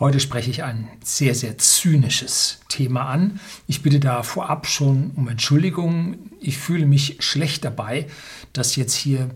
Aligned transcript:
Heute 0.00 0.18
spreche 0.18 0.50
ich 0.50 0.64
ein 0.64 0.88
sehr, 1.04 1.36
sehr 1.36 1.56
zynisches 1.56 2.58
Thema 2.68 3.06
an. 3.06 3.38
Ich 3.68 3.82
bitte 3.82 4.00
da 4.00 4.24
vorab 4.24 4.66
schon 4.66 5.12
um 5.14 5.28
Entschuldigung. 5.28 6.16
Ich 6.40 6.58
fühle 6.58 6.84
mich 6.84 7.18
schlecht 7.20 7.64
dabei, 7.64 8.08
das 8.52 8.74
jetzt 8.74 8.94
hier 8.94 9.30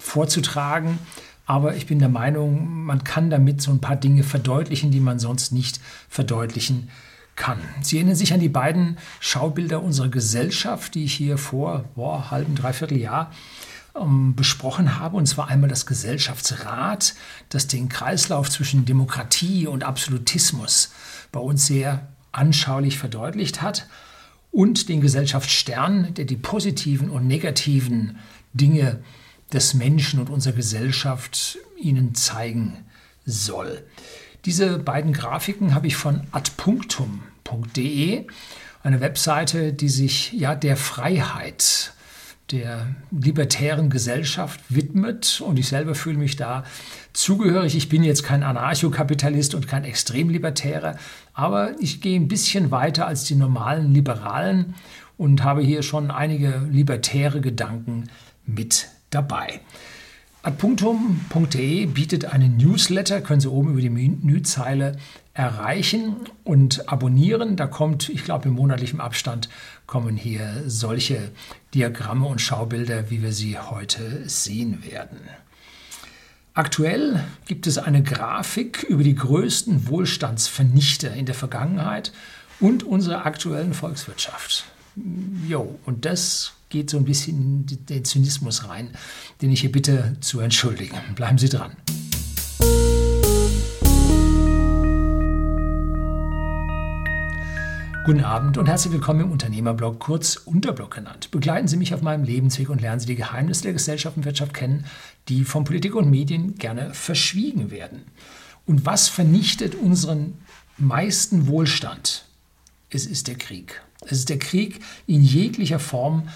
vorzutragen. 0.00 0.98
Aber 1.46 1.76
ich 1.76 1.86
bin 1.86 2.00
der 2.00 2.08
Meinung, 2.08 2.84
man 2.84 3.04
kann 3.04 3.30
damit 3.30 3.62
so 3.62 3.70
ein 3.70 3.80
paar 3.80 3.94
Dinge 3.94 4.24
verdeutlichen, 4.24 4.90
die 4.90 4.98
man 4.98 5.20
sonst 5.20 5.52
nicht 5.52 5.80
verdeutlichen 6.08 6.90
kann. 7.36 7.60
Sie 7.80 7.98
erinnern 7.98 8.16
sich 8.16 8.32
an 8.34 8.40
die 8.40 8.48
beiden 8.48 8.98
Schaubilder 9.20 9.84
unserer 9.84 10.08
Gesellschaft, 10.08 10.96
die 10.96 11.04
ich 11.04 11.14
hier 11.14 11.38
vor 11.38 11.84
boah, 11.94 12.32
halben, 12.32 12.56
dreiviertel 12.56 12.98
Jahr 12.98 13.30
besprochen 14.34 14.98
habe. 14.98 15.16
Und 15.16 15.26
zwar 15.26 15.48
einmal 15.48 15.68
das 15.68 15.86
Gesellschaftsrat, 15.86 17.14
das 17.48 17.66
den 17.66 17.88
Kreislauf 17.88 18.50
zwischen 18.50 18.84
Demokratie 18.84 19.66
und 19.66 19.84
Absolutismus 19.84 20.92
bei 21.32 21.40
uns 21.40 21.66
sehr 21.66 22.08
anschaulich 22.32 22.98
verdeutlicht 22.98 23.62
hat. 23.62 23.88
Und 24.50 24.88
den 24.88 25.00
Gesellschaftsstern, 25.00 26.14
der 26.14 26.24
die 26.24 26.36
positiven 26.36 27.10
und 27.10 27.26
negativen 27.26 28.18
Dinge 28.54 29.00
des 29.52 29.74
Menschen 29.74 30.20
und 30.20 30.30
unserer 30.30 30.54
Gesellschaft 30.54 31.58
ihnen 31.78 32.14
zeigen 32.14 32.84
soll. 33.24 33.84
Diese 34.44 34.78
beiden 34.78 35.12
Grafiken 35.12 35.74
habe 35.74 35.88
ich 35.88 35.96
von 35.96 36.22
adpunktum.de, 36.30 38.26
eine 38.82 39.00
Webseite, 39.00 39.72
die 39.72 39.88
sich 39.88 40.32
ja 40.32 40.54
der 40.54 40.76
Freiheit 40.76 41.92
der 42.52 42.94
libertären 43.10 43.90
Gesellschaft 43.90 44.60
widmet 44.68 45.40
und 45.44 45.58
ich 45.58 45.68
selber 45.68 45.94
fühle 45.94 46.18
mich 46.18 46.36
da 46.36 46.64
zugehörig. 47.12 47.76
Ich 47.76 47.88
bin 47.88 48.04
jetzt 48.04 48.22
kein 48.22 48.42
Anarchokapitalist 48.42 49.54
und 49.54 49.66
kein 49.66 49.84
Extremlibertärer, 49.84 50.96
aber 51.34 51.74
ich 51.80 52.00
gehe 52.00 52.18
ein 52.18 52.28
bisschen 52.28 52.70
weiter 52.70 53.06
als 53.06 53.24
die 53.24 53.34
normalen 53.34 53.92
Liberalen 53.92 54.74
und 55.16 55.42
habe 55.42 55.62
hier 55.62 55.82
schon 55.82 56.10
einige 56.10 56.62
libertäre 56.70 57.40
Gedanken 57.40 58.04
mit 58.44 58.88
dabei. 59.10 59.60
Adpunktum.de 60.42 61.86
bietet 61.86 62.26
einen 62.26 62.56
Newsletter, 62.56 63.20
können 63.20 63.40
Sie 63.40 63.50
oben 63.50 63.72
über 63.72 63.80
die 63.80 63.90
Menüzeile 63.90 64.96
erreichen 65.36 66.16
und 66.44 66.88
abonnieren. 66.88 67.56
Da 67.56 67.66
kommt, 67.66 68.08
ich 68.08 68.24
glaube, 68.24 68.48
im 68.48 68.54
monatlichen 68.54 69.00
Abstand 69.00 69.48
kommen 69.86 70.16
hier 70.16 70.64
solche 70.66 71.30
Diagramme 71.74 72.26
und 72.26 72.40
Schaubilder, 72.40 73.10
wie 73.10 73.22
wir 73.22 73.32
sie 73.32 73.58
heute 73.58 74.28
sehen 74.28 74.84
werden. 74.90 75.20
Aktuell 76.54 77.22
gibt 77.44 77.66
es 77.66 77.76
eine 77.76 78.02
Grafik 78.02 78.82
über 78.84 79.04
die 79.04 79.14
größten 79.14 79.88
Wohlstandsvernichter 79.88 81.12
in 81.12 81.26
der 81.26 81.34
Vergangenheit 81.34 82.12
und 82.58 82.82
unserer 82.82 83.26
aktuellen 83.26 83.74
Volkswirtschaft. 83.74 84.64
Jo, 85.46 85.78
und 85.84 86.06
das 86.06 86.54
geht 86.70 86.88
so 86.88 86.96
ein 86.96 87.04
bisschen 87.04 87.66
in 87.68 87.86
den 87.86 88.04
Zynismus 88.06 88.66
rein, 88.68 88.88
den 89.42 89.52
ich 89.52 89.60
hier 89.60 89.72
bitte 89.72 90.16
zu 90.20 90.40
entschuldigen. 90.40 90.96
Bleiben 91.14 91.36
Sie 91.36 91.50
dran. 91.50 91.76
Guten 98.06 98.22
Abend 98.22 98.56
und 98.56 98.68
herzlich 98.68 98.92
willkommen 98.92 99.22
im 99.22 99.32
Unternehmerblog, 99.32 99.98
kurz 99.98 100.36
Unterblog 100.36 100.94
genannt. 100.94 101.32
Begleiten 101.32 101.66
Sie 101.66 101.76
mich 101.76 101.92
auf 101.92 102.02
meinem 102.02 102.22
Lebensweg 102.22 102.70
und 102.70 102.80
lernen 102.80 103.00
Sie 103.00 103.06
die 103.06 103.16
Geheimnisse 103.16 103.64
der 103.64 103.72
Gesellschaft 103.72 104.16
und 104.16 104.24
Wirtschaft 104.24 104.54
kennen, 104.54 104.84
die 105.26 105.42
von 105.42 105.64
Politik 105.64 105.96
und 105.96 106.08
Medien 106.08 106.54
gerne 106.54 106.94
verschwiegen 106.94 107.72
werden. 107.72 108.04
Und 108.64 108.86
was 108.86 109.08
vernichtet 109.08 109.74
unseren 109.74 110.34
meisten 110.78 111.48
Wohlstand? 111.48 112.26
Es 112.90 113.06
ist 113.06 113.26
der 113.26 113.34
Krieg. 113.34 113.82
Es 114.02 114.18
ist 114.18 114.28
der 114.28 114.38
Krieg 114.38 114.84
in 115.08 115.22
jeglicher 115.22 115.80
Form, 115.80 116.28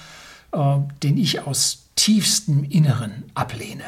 äh, 0.51 0.77
den 1.05 1.17
ich 1.17 1.43
aus 1.43 1.85
tiefstem 1.95 2.65
Inneren 2.65 3.31
ablehne. 3.35 3.85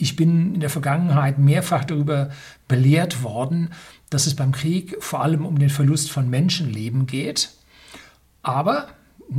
Ich 0.00 0.14
bin 0.14 0.54
in 0.54 0.60
der 0.60 0.70
Vergangenheit 0.70 1.38
mehrfach 1.38 1.84
darüber 1.84 2.30
belehrt 2.68 3.24
worden, 3.24 3.70
dass 4.10 4.26
es 4.26 4.36
beim 4.36 4.52
Krieg 4.52 4.96
vor 5.00 5.22
allem 5.22 5.44
um 5.44 5.58
den 5.58 5.70
Verlust 5.70 6.10
von 6.10 6.30
Menschenleben 6.30 7.06
geht. 7.06 7.50
Aber, 8.42 8.88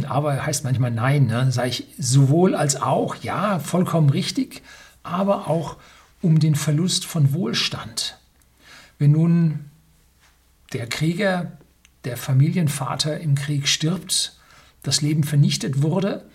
aber 0.07 0.45
heißt 0.45 0.65
manchmal 0.65 0.91
nein, 0.91 1.27
ne? 1.27 1.49
sage 1.51 1.69
ich 1.69 1.87
sowohl 1.97 2.55
als 2.55 2.81
auch, 2.81 3.15
ja, 3.15 3.59
vollkommen 3.59 4.09
richtig, 4.09 4.61
aber 5.01 5.47
auch 5.47 5.77
um 6.21 6.39
den 6.39 6.55
Verlust 6.55 7.05
von 7.05 7.33
Wohlstand. 7.33 8.17
Wenn 8.97 9.11
nun 9.11 9.69
der 10.73 10.87
Krieger, 10.87 11.53
der 12.03 12.17
Familienvater 12.17 13.17
im 13.21 13.35
Krieg 13.35 13.67
stirbt, 13.69 14.37
das 14.83 15.01
Leben 15.01 15.23
vernichtet 15.23 15.81
wurde, 15.81 16.28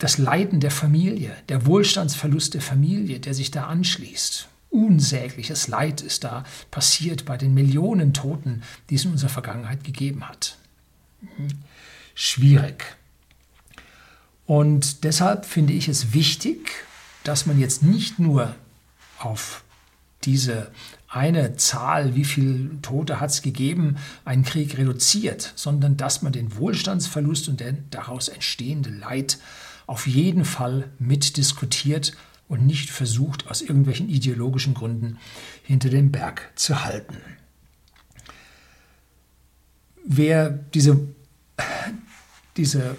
das 0.00 0.16
Leiden 0.18 0.60
der 0.60 0.70
Familie, 0.70 1.36
der 1.48 1.66
Wohlstandsverlust 1.66 2.54
der 2.54 2.62
Familie, 2.62 3.20
der 3.20 3.34
sich 3.34 3.50
da 3.50 3.66
anschließt. 3.66 4.48
Unsägliches 4.70 5.68
Leid 5.68 6.00
ist 6.00 6.24
da 6.24 6.44
passiert 6.70 7.26
bei 7.26 7.36
den 7.36 7.54
Millionen 7.54 8.14
Toten, 8.14 8.62
die 8.88 8.94
es 8.94 9.04
in 9.04 9.12
unserer 9.12 9.28
Vergangenheit 9.28 9.84
gegeben 9.84 10.26
hat. 10.26 10.56
Schwierig. 12.14 12.96
Und 14.46 15.04
deshalb 15.04 15.44
finde 15.44 15.74
ich 15.74 15.86
es 15.86 16.14
wichtig, 16.14 16.70
dass 17.22 17.44
man 17.44 17.60
jetzt 17.60 17.82
nicht 17.82 18.18
nur 18.18 18.54
auf 19.18 19.62
diese 20.24 20.70
eine 21.08 21.56
Zahl, 21.56 22.14
wie 22.14 22.24
viele 22.24 22.80
Tote 22.80 23.20
hat 23.20 23.30
es 23.30 23.42
gegeben, 23.42 23.96
einen 24.24 24.44
Krieg 24.44 24.78
reduziert, 24.78 25.52
sondern 25.56 25.96
dass 25.98 26.22
man 26.22 26.32
den 26.32 26.56
Wohlstandsverlust 26.56 27.48
und 27.48 27.60
den 27.60 27.84
daraus 27.90 28.28
entstehende 28.28 28.90
Leid 28.90 29.38
auf 29.90 30.06
jeden 30.06 30.44
Fall 30.44 30.88
mitdiskutiert 31.00 32.12
und 32.46 32.64
nicht 32.64 32.90
versucht, 32.90 33.50
aus 33.50 33.60
irgendwelchen 33.60 34.08
ideologischen 34.08 34.72
Gründen 34.72 35.18
hinter 35.64 35.90
dem 35.90 36.12
Berg 36.12 36.52
zu 36.54 36.84
halten. 36.84 37.16
Wer 40.06 40.48
diese, 40.50 41.00
diese 42.56 42.96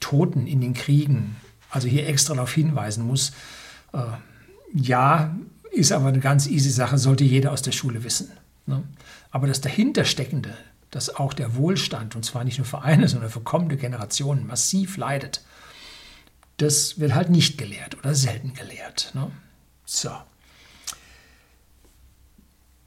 Toten 0.00 0.46
in 0.46 0.60
den 0.60 0.74
Kriegen, 0.74 1.36
also 1.70 1.88
hier 1.88 2.06
extra 2.06 2.34
darauf 2.34 2.52
hinweisen 2.52 3.06
muss, 3.06 3.32
äh, 3.94 4.02
ja, 4.74 5.34
ist 5.72 5.92
aber 5.92 6.08
eine 6.08 6.20
ganz 6.20 6.46
easy 6.46 6.68
Sache, 6.68 6.98
sollte 6.98 7.24
jeder 7.24 7.52
aus 7.52 7.62
der 7.62 7.72
Schule 7.72 8.04
wissen. 8.04 8.30
Ne? 8.66 8.82
Aber 9.30 9.46
das 9.46 9.62
dahintersteckende, 9.62 10.54
dass 10.90 11.16
auch 11.16 11.32
der 11.32 11.56
Wohlstand, 11.56 12.14
und 12.14 12.26
zwar 12.26 12.44
nicht 12.44 12.58
nur 12.58 12.66
für 12.66 12.82
eine, 12.82 13.08
sondern 13.08 13.30
für 13.30 13.40
kommende 13.40 13.78
Generationen 13.78 14.46
massiv 14.46 14.98
leidet, 14.98 15.40
das 16.56 16.98
wird 16.98 17.14
halt 17.14 17.30
nicht 17.30 17.58
gelehrt 17.58 17.98
oder 17.98 18.14
selten 18.14 18.54
gelehrt. 18.54 19.10
Ne? 19.14 19.30
So. 19.84 20.10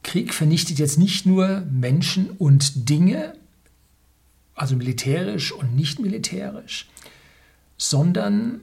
Krieg 0.04 0.34
vernichtet 0.34 0.80
jetzt 0.80 0.98
nicht 0.98 1.26
nur 1.26 1.62
Menschen 1.70 2.30
und 2.30 2.90
Dinge, 2.90 3.34
also 4.56 4.76
militärisch 4.76 5.52
und 5.52 5.76
nicht 5.76 6.00
militärisch, 6.00 6.90
sondern 7.78 8.62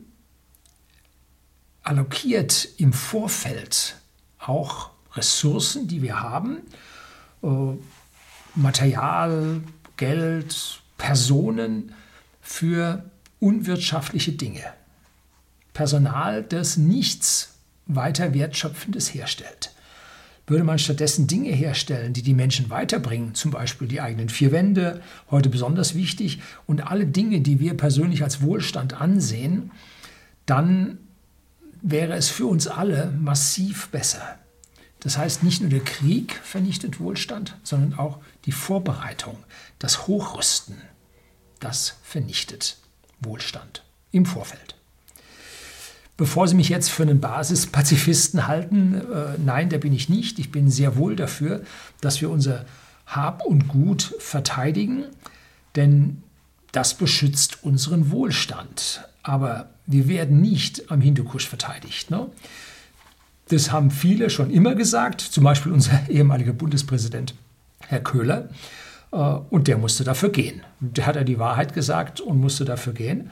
allokiert 1.83 2.69
im 2.79 2.93
Vorfeld 2.93 3.97
auch 4.39 4.91
Ressourcen, 5.13 5.87
die 5.87 6.03
wir 6.03 6.21
haben, 6.21 6.63
äh, 7.43 7.77
Material, 8.55 9.61
Geld, 9.97 10.81
Personen 10.97 11.95
für 12.41 13.09
unwirtschaftliche 13.39 14.33
Dinge. 14.33 14.65
Personal, 15.75 16.43
das 16.43 16.79
nichts 16.79 17.59
weiter 17.87 18.33
Wertschöpfendes 18.33 19.13
herstellt. 19.13 19.73
Würde 20.47 20.65
man 20.65 20.79
stattdessen 20.79 21.27
Dinge 21.27 21.51
herstellen, 21.51 22.13
die 22.13 22.23
die 22.23 22.35
Menschen 22.35 22.71
weiterbringen, 22.71 23.35
zum 23.35 23.51
Beispiel 23.51 23.89
die 23.89 24.01
eigenen 24.01 24.29
vier 24.29 24.53
Wände, 24.53 25.03
heute 25.31 25.49
besonders 25.49 25.95
wichtig, 25.95 26.41
und 26.67 26.87
alle 26.87 27.07
Dinge, 27.07 27.41
die 27.41 27.61
wir 27.61 27.77
persönlich 27.77 28.23
als 28.23 28.43
Wohlstand 28.43 29.01
ansehen, 29.01 29.71
dann 30.47 30.99
wäre 31.83 32.15
es 32.15 32.29
für 32.29 32.47
uns 32.47 32.67
alle 32.67 33.11
massiv 33.19 33.89
besser. 33.89 34.39
Das 35.01 35.19
heißt, 35.19 35.43
nicht 35.43 35.61
nur 35.61 35.71
der 35.71 35.81
Krieg 35.81 36.33
vernichtet 36.43 37.01
Wohlstand, 37.01 37.57
sondern 37.63 37.99
auch 37.99 38.19
die 38.47 38.53
Vorbereitung, 38.53 39.37
das 39.79 40.07
Hochrüsten, 40.07 40.77
das 41.61 41.97
vernichtet 42.03 42.79
Wohlstand 43.21 43.83
im 44.13 44.25
Vorfeld. 44.25 44.77
Bevor 46.17 46.47
Sie 46.47 46.55
mich 46.55 46.69
jetzt 46.69 46.91
für 46.91 47.03
einen 47.03 47.21
Basispazifisten 47.21 48.47
halten, 48.47 48.95
äh, 48.95 49.39
nein, 49.45 49.69
der 49.69 49.79
bin 49.79 49.93
ich 49.93 50.09
nicht. 50.09 50.39
Ich 50.39 50.53
bin 50.53 50.71
sehr 50.71 50.97
wohl 50.97 51.17
dafür, 51.17 51.63
dass 52.01 52.21
wir 52.21 52.31
unser 52.31 52.65
Hab 53.07 53.45
und 53.45 53.67
Gut 53.67 54.15
verteidigen, 54.21 55.05
denn 55.75 56.23
das 56.71 56.95
beschützt 56.95 57.65
unseren 57.65 58.11
Wohlstand. 58.11 59.09
Aber 59.23 59.71
wir 59.87 60.07
werden 60.07 60.41
nicht 60.41 60.91
am 60.91 61.01
Hindukusch 61.01 61.49
verteidigt. 61.49 62.11
Ne? 62.11 62.29
Das 63.49 63.73
haben 63.73 63.91
viele 63.91 64.31
schon 64.31 64.51
immer 64.51 64.75
gesagt, 64.75 65.21
zum 65.21 65.45
Beispiel 65.45 65.73
unser 65.73 65.99
ehemaliger 66.09 66.53
Bundespräsident 66.53 67.35
Herr 67.81 68.01
Köhler. 68.01 68.51
Äh, 69.13 69.17
und 69.17 69.67
der 69.67 69.79
musste 69.79 70.05
dafür 70.05 70.31
gehen. 70.31 70.63
Der 70.81 71.07
hat 71.07 71.17
er 71.17 71.25
die 71.25 71.39
Wahrheit 71.39 71.75
gesagt 71.75 72.21
und 72.21 72.41
musste 72.41 72.65
dafür 72.65 72.93
gehen. 72.93 73.31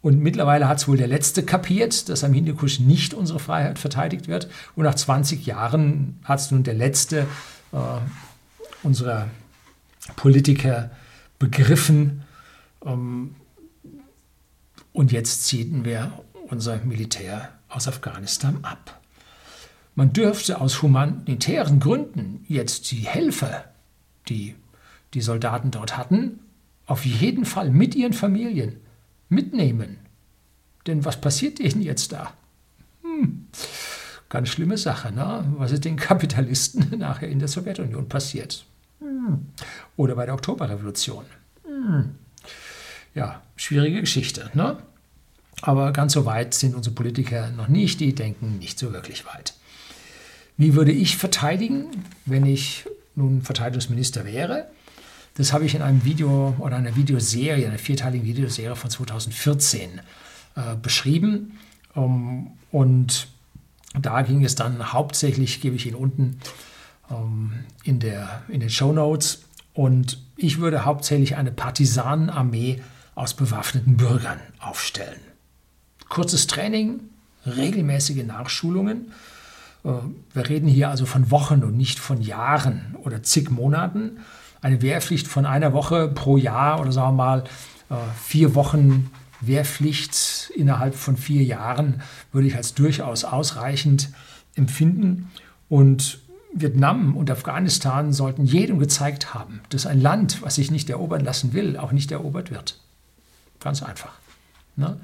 Und 0.00 0.20
mittlerweile 0.20 0.68
hat 0.68 0.78
es 0.78 0.86
wohl 0.88 0.96
der 0.96 1.08
Letzte 1.08 1.42
kapiert, 1.42 2.08
dass 2.08 2.22
am 2.22 2.32
Hindukusch 2.32 2.78
nicht 2.78 3.14
unsere 3.14 3.40
Freiheit 3.40 3.78
verteidigt 3.78 4.28
wird. 4.28 4.48
Und 4.76 4.84
nach 4.84 4.94
20 4.94 5.44
Jahren 5.44 6.20
hat 6.22 6.38
es 6.38 6.50
nun 6.50 6.62
der 6.62 6.74
Letzte 6.74 7.26
äh, 7.72 7.76
unserer 8.82 9.28
Politiker 10.14 10.90
begriffen. 11.38 12.22
Ähm, 12.84 13.34
und 14.92 15.12
jetzt 15.12 15.46
ziehen 15.46 15.84
wir 15.84 16.12
unser 16.48 16.78
Militär 16.84 17.50
aus 17.68 17.88
Afghanistan 17.88 18.58
ab. 18.62 19.00
Man 19.94 20.12
dürfte 20.12 20.60
aus 20.60 20.80
humanitären 20.80 21.80
Gründen 21.80 22.44
jetzt 22.46 22.90
die 22.92 23.00
Helfer, 23.00 23.64
die 24.28 24.54
die 25.14 25.20
Soldaten 25.20 25.72
dort 25.72 25.96
hatten, 25.96 26.38
auf 26.86 27.04
jeden 27.04 27.44
Fall 27.44 27.70
mit 27.70 27.96
ihren 27.96 28.12
Familien 28.12 28.76
mitnehmen. 29.28 29.98
Denn 30.86 31.04
was 31.04 31.20
passiert 31.20 31.60
ihnen 31.60 31.82
jetzt 31.82 32.12
da? 32.12 32.32
Hm, 33.02 33.46
ganz 34.28 34.48
schlimme 34.48 34.78
Sache, 34.78 35.12
ne? 35.12 35.44
was 35.56 35.72
ist 35.72 35.84
den 35.84 35.96
Kapitalisten 35.96 36.86
nachher 36.98 37.28
in 37.28 37.38
der 37.38 37.48
Sowjetunion 37.48 38.08
passiert. 38.08 38.64
Hm. 39.00 39.46
Oder 39.96 40.14
bei 40.14 40.26
der 40.26 40.34
Oktoberrevolution. 40.34 41.24
Hm. 41.64 42.14
Ja, 43.14 43.42
schwierige 43.56 44.00
Geschichte. 44.00 44.50
Ne? 44.54 44.78
Aber 45.62 45.92
ganz 45.92 46.12
so 46.12 46.24
weit 46.24 46.54
sind 46.54 46.74
unsere 46.74 46.94
Politiker 46.94 47.50
noch 47.50 47.68
nicht, 47.68 48.00
die 48.00 48.14
denken 48.14 48.58
nicht 48.58 48.78
so 48.78 48.92
wirklich 48.92 49.26
weit. 49.26 49.54
Wie 50.56 50.74
würde 50.74 50.92
ich 50.92 51.16
verteidigen, 51.16 51.86
wenn 52.26 52.46
ich 52.46 52.84
nun 53.14 53.42
Verteidigungsminister 53.42 54.24
wäre? 54.24 54.68
Das 55.38 55.52
habe 55.52 55.64
ich 55.64 55.76
in 55.76 55.82
einem 55.82 56.04
Video 56.04 56.56
oder 56.58 56.76
einer 56.76 56.96
Videoserie, 56.96 57.64
einer 57.64 57.78
vierteiligen 57.78 58.26
Videoserie 58.26 58.74
von 58.74 58.90
2014 58.90 60.00
äh, 60.56 60.60
beschrieben. 60.82 61.58
Um, 61.94 62.58
und 62.72 63.28
da 63.98 64.22
ging 64.22 64.44
es 64.44 64.56
dann 64.56 64.92
hauptsächlich, 64.92 65.60
gebe 65.60 65.76
ich 65.76 65.86
Ihnen 65.86 65.94
unten 65.94 66.40
um, 67.08 67.52
in, 67.84 68.00
der, 68.00 68.42
in 68.48 68.58
den 68.58 68.68
Show 68.68 68.92
Notes. 68.92 69.44
Und 69.74 70.18
ich 70.36 70.58
würde 70.58 70.84
hauptsächlich 70.84 71.36
eine 71.36 71.52
Partisanenarmee 71.52 72.82
aus 73.14 73.34
bewaffneten 73.34 73.96
Bürgern 73.96 74.40
aufstellen. 74.58 75.20
Kurzes 76.08 76.48
Training, 76.48 76.98
regelmäßige 77.46 78.24
Nachschulungen. 78.24 79.12
Äh, 79.84 79.90
wir 80.34 80.48
reden 80.48 80.66
hier 80.66 80.88
also 80.88 81.06
von 81.06 81.30
Wochen 81.30 81.62
und 81.62 81.76
nicht 81.76 82.00
von 82.00 82.20
Jahren 82.20 82.96
oder 83.04 83.22
zig 83.22 83.50
Monaten 83.50 84.18
eine 84.60 84.82
Wehrpflicht 84.82 85.28
von 85.28 85.46
einer 85.46 85.72
Woche 85.72 86.08
pro 86.08 86.36
Jahr 86.36 86.80
oder 86.80 86.92
sagen 86.92 87.16
wir 87.16 87.24
mal 87.24 87.44
äh, 87.90 87.94
vier 88.22 88.54
Wochen 88.54 89.10
Wehrpflicht 89.40 90.50
innerhalb 90.56 90.94
von 90.94 91.16
vier 91.16 91.44
Jahren 91.44 92.02
würde 92.32 92.48
ich 92.48 92.56
als 92.56 92.74
durchaus 92.74 93.24
ausreichend 93.24 94.10
empfinden. 94.56 95.30
Und 95.68 96.20
Vietnam 96.52 97.16
und 97.16 97.30
Afghanistan 97.30 98.12
sollten 98.12 98.44
jedem 98.44 98.78
gezeigt 98.78 99.34
haben, 99.34 99.60
dass 99.68 99.86
ein 99.86 100.00
Land, 100.00 100.42
was 100.42 100.56
sich 100.56 100.70
nicht 100.70 100.90
erobern 100.90 101.24
lassen 101.24 101.52
will, 101.52 101.76
auch 101.76 101.92
nicht 101.92 102.10
erobert 102.10 102.50
wird. 102.50 102.80
Ganz 103.60 103.82
einfach. 103.82 104.12
Ne? 104.76 104.98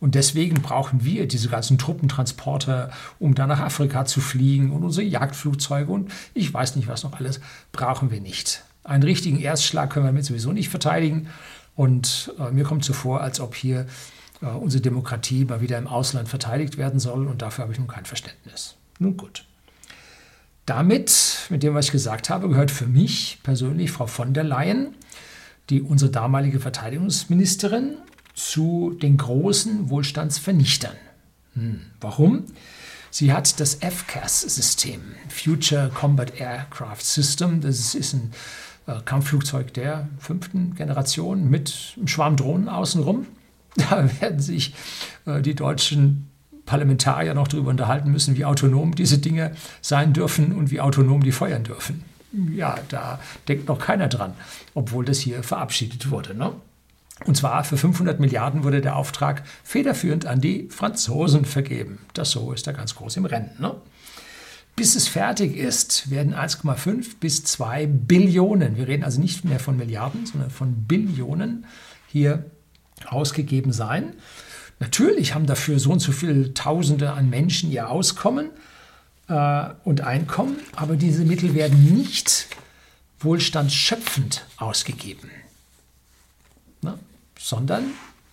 Und 0.00 0.14
deswegen 0.14 0.60
brauchen 0.60 1.04
wir 1.04 1.26
diese 1.26 1.48
ganzen 1.48 1.78
Truppentransporter, 1.78 2.90
um 3.18 3.34
dann 3.34 3.48
nach 3.48 3.60
Afrika 3.60 4.04
zu 4.04 4.20
fliegen 4.20 4.72
und 4.72 4.82
unsere 4.82 5.06
Jagdflugzeuge 5.06 5.90
und 5.90 6.10
ich 6.34 6.52
weiß 6.52 6.76
nicht 6.76 6.88
was 6.88 7.04
noch 7.04 7.18
alles, 7.18 7.40
brauchen 7.72 8.10
wir 8.10 8.20
nicht. 8.20 8.64
Einen 8.90 9.04
richtigen 9.04 9.38
Erstschlag 9.38 9.90
können 9.90 10.04
wir 10.04 10.08
damit 10.08 10.24
sowieso 10.24 10.50
nicht 10.50 10.68
verteidigen. 10.68 11.28
Und 11.76 12.34
äh, 12.40 12.50
mir 12.50 12.64
kommt 12.64 12.84
so 12.84 12.92
vor, 12.92 13.20
als 13.20 13.38
ob 13.38 13.54
hier 13.54 13.86
äh, 14.42 14.46
unsere 14.46 14.82
Demokratie 14.82 15.44
mal 15.44 15.60
wieder 15.60 15.78
im 15.78 15.86
Ausland 15.86 16.28
verteidigt 16.28 16.76
werden 16.76 16.98
soll. 16.98 17.28
Und 17.28 17.40
dafür 17.40 17.62
habe 17.62 17.72
ich 17.72 17.78
nun 17.78 17.86
kein 17.86 18.04
Verständnis. 18.04 18.74
Nun 18.98 19.16
gut. 19.16 19.44
Damit, 20.66 21.46
mit 21.50 21.62
dem, 21.62 21.74
was 21.74 21.86
ich 21.86 21.92
gesagt 21.92 22.30
habe, 22.30 22.48
gehört 22.48 22.72
für 22.72 22.88
mich 22.88 23.38
persönlich 23.44 23.92
Frau 23.92 24.08
von 24.08 24.34
der 24.34 24.42
Leyen, 24.42 24.96
die 25.68 25.82
unsere 25.82 26.10
damalige 26.10 26.58
Verteidigungsministerin, 26.58 27.96
zu 28.34 28.98
den 29.00 29.18
großen 29.18 29.88
Wohlstandsvernichtern. 29.88 30.96
Hm, 31.54 31.82
warum? 32.00 32.46
Sie 33.12 33.32
hat 33.32 33.60
das 33.60 33.76
FCAS-System, 33.76 35.00
Future 35.28 35.90
Combat 35.94 36.40
Aircraft 36.40 37.02
System. 37.02 37.60
Das 37.60 37.94
ist 37.94 38.14
ein 38.14 38.32
Kampfflugzeug 39.04 39.74
der 39.74 40.08
fünften 40.18 40.74
Generation 40.74 41.48
mit 41.48 41.94
einem 41.96 42.08
Schwarm 42.08 42.36
Drohnen 42.36 42.68
außenrum. 42.68 43.26
Da 43.88 44.04
werden 44.20 44.40
sich 44.40 44.74
äh, 45.26 45.40
die 45.42 45.54
deutschen 45.54 46.28
Parlamentarier 46.66 47.34
noch 47.34 47.46
darüber 47.46 47.70
unterhalten 47.70 48.10
müssen, 48.10 48.36
wie 48.36 48.44
autonom 48.44 48.96
diese 48.96 49.18
Dinge 49.18 49.52
sein 49.80 50.12
dürfen 50.12 50.52
und 50.52 50.72
wie 50.72 50.80
autonom 50.80 51.22
die 51.22 51.30
feuern 51.30 51.62
dürfen. 51.62 52.04
Ja, 52.52 52.76
da 52.88 53.20
denkt 53.48 53.68
noch 53.68 53.78
keiner 53.78 54.08
dran, 54.08 54.34
obwohl 54.74 55.04
das 55.04 55.18
hier 55.18 55.42
verabschiedet 55.42 56.10
wurde. 56.10 56.34
Ne? 56.34 56.52
Und 57.26 57.36
zwar 57.36 57.64
für 57.64 57.76
500 57.76 58.20
Milliarden 58.20 58.64
wurde 58.64 58.80
der 58.80 58.96
Auftrag 58.96 59.42
federführend 59.64 60.26
an 60.26 60.40
die 60.40 60.68
Franzosen 60.70 61.44
vergeben. 61.44 61.98
Das 62.14 62.30
so 62.30 62.52
ist 62.52 62.66
da 62.66 62.72
ganz 62.72 62.94
groß 62.94 63.16
im 63.16 63.24
Rennen. 63.24 63.50
Ne? 63.58 63.74
Bis 64.80 64.96
es 64.96 65.08
fertig 65.08 65.58
ist, 65.58 66.08
werden 66.08 66.34
1,5 66.34 67.16
bis 67.20 67.44
2 67.44 67.84
Billionen, 67.84 68.78
wir 68.78 68.88
reden 68.88 69.04
also 69.04 69.20
nicht 69.20 69.44
mehr 69.44 69.60
von 69.60 69.76
Milliarden, 69.76 70.24
sondern 70.24 70.48
von 70.48 70.86
Billionen 70.86 71.66
hier 72.06 72.50
ausgegeben 73.04 73.74
sein. 73.74 74.14
Natürlich 74.78 75.34
haben 75.34 75.44
dafür 75.44 75.78
so 75.78 75.92
und 75.92 75.98
so 75.98 76.12
viele 76.12 76.54
Tausende 76.54 77.12
an 77.12 77.28
Menschen 77.28 77.70
ihr 77.70 77.90
Auskommen 77.90 78.48
äh, 79.28 79.68
und 79.84 80.00
Einkommen, 80.00 80.56
aber 80.76 80.96
diese 80.96 81.26
Mittel 81.26 81.54
werden 81.54 81.94
nicht 81.94 82.46
wohlstandsschöpfend 83.18 84.46
ausgegeben, 84.56 85.30
ne? 86.80 86.98
sondern 87.38 87.84